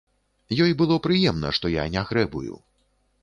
[0.63, 2.59] Ёй было прыемна, што я не грэбую.